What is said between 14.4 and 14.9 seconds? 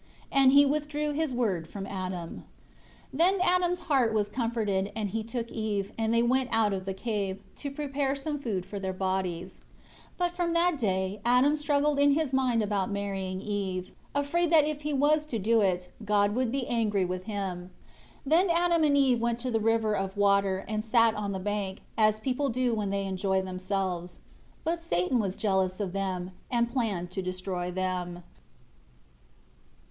that if